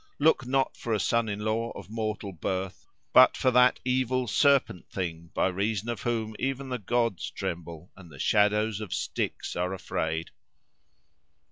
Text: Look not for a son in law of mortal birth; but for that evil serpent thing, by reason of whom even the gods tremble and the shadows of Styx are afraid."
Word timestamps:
Look 0.17 0.47
not 0.47 0.75
for 0.75 0.93
a 0.95 0.99
son 0.99 1.29
in 1.29 1.41
law 1.41 1.69
of 1.75 1.91
mortal 1.91 2.31
birth; 2.33 2.87
but 3.13 3.37
for 3.37 3.51
that 3.51 3.79
evil 3.85 4.25
serpent 4.25 4.89
thing, 4.89 5.29
by 5.35 5.45
reason 5.49 5.89
of 5.89 6.01
whom 6.01 6.35
even 6.39 6.69
the 6.69 6.79
gods 6.79 7.29
tremble 7.29 7.91
and 7.95 8.11
the 8.11 8.17
shadows 8.17 8.81
of 8.81 8.95
Styx 8.95 9.55
are 9.55 9.75
afraid." 9.75 10.31